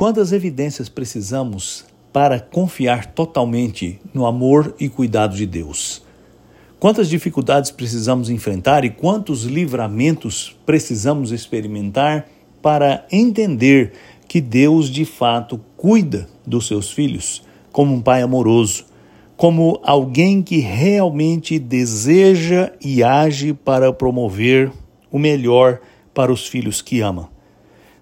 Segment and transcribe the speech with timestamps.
[0.00, 6.02] Quantas evidências precisamos para confiar totalmente no amor e cuidado de Deus?
[6.78, 12.26] Quantas dificuldades precisamos enfrentar e quantos livramentos precisamos experimentar
[12.62, 13.92] para entender
[14.26, 18.86] que Deus de fato cuida dos seus filhos como um pai amoroso,
[19.36, 24.72] como alguém que realmente deseja e age para promover
[25.12, 25.78] o melhor
[26.14, 27.28] para os filhos que ama.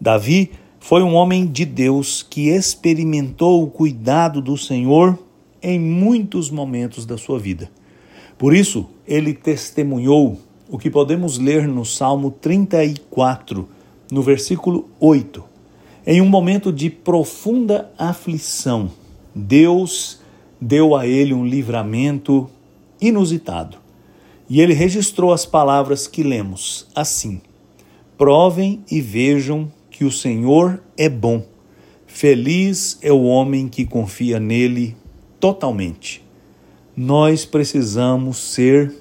[0.00, 0.52] Davi
[0.82, 5.16] foi um homem de Deus que experimentou o cuidado do Senhor
[5.62, 7.70] em muitos momentos da sua vida.
[8.36, 13.68] Por isso, ele testemunhou o que podemos ler no Salmo 34,
[14.10, 15.44] no versículo 8.
[16.04, 18.90] Em um momento de profunda aflição,
[19.32, 20.20] Deus
[20.60, 22.50] deu a ele um livramento
[23.00, 23.78] inusitado.
[24.50, 27.40] E ele registrou as palavras que lemos assim:
[28.18, 29.70] Provem e vejam
[30.02, 31.44] que o Senhor é bom.
[32.08, 34.96] Feliz é o homem que confia nele
[35.38, 36.24] totalmente.
[36.96, 38.92] Nós precisamos ser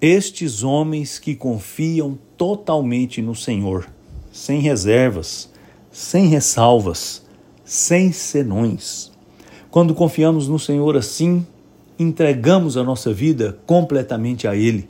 [0.00, 3.88] estes homens que confiam totalmente no Senhor,
[4.30, 5.50] sem reservas,
[5.90, 7.26] sem ressalvas,
[7.64, 9.10] sem senões.
[9.72, 11.44] Quando confiamos no Senhor assim,
[11.98, 14.88] entregamos a nossa vida completamente a Ele.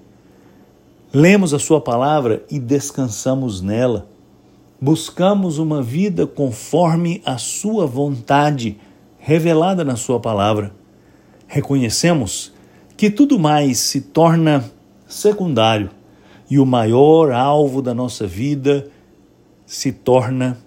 [1.10, 4.12] Lemos a Sua palavra e descansamos nela.
[4.80, 8.76] Buscamos uma vida conforme a Sua vontade,
[9.18, 10.74] revelada na Sua palavra.
[11.46, 12.52] Reconhecemos
[12.96, 14.64] que tudo mais se torna
[15.06, 15.90] secundário
[16.50, 18.88] e o maior alvo da nossa vida
[19.64, 20.58] se torna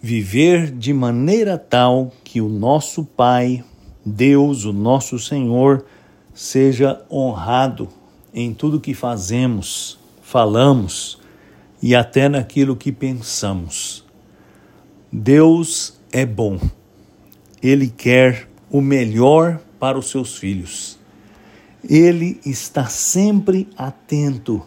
[0.00, 3.64] viver de maneira tal que o nosso Pai,
[4.04, 5.84] Deus, o nosso Senhor,
[6.32, 7.88] seja honrado
[8.32, 11.21] em tudo que fazemos, falamos
[11.82, 14.04] e até naquilo que pensamos.
[15.10, 16.58] Deus é bom.
[17.60, 20.98] Ele quer o melhor para os seus filhos.
[21.88, 24.64] Ele está sempre atento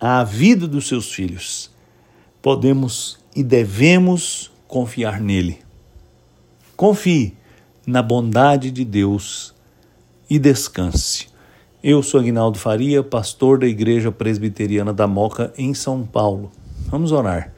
[0.00, 1.70] à vida dos seus filhos.
[2.40, 5.58] Podemos e devemos confiar nele.
[6.74, 7.36] Confie
[7.86, 9.54] na bondade de Deus
[10.28, 11.28] e descanse.
[11.88, 16.50] Eu sou Aguinaldo Faria, pastor da Igreja Presbiteriana da Moca, em São Paulo.
[16.88, 17.52] Vamos orar.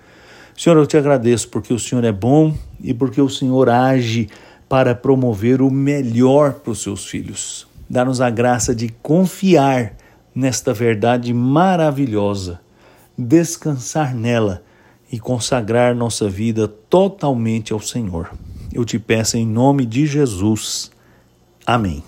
[0.54, 4.28] Senhor, eu te agradeço porque o Senhor é bom e porque o Senhor age
[4.68, 7.66] para promover o melhor para os seus filhos.
[7.88, 9.96] Dá-nos a graça de confiar
[10.34, 12.60] nesta verdade maravilhosa,
[13.16, 14.62] descansar nela
[15.10, 18.30] e consagrar nossa vida totalmente ao Senhor.
[18.74, 20.90] Eu te peço em nome de Jesus.
[21.64, 22.04] Amém.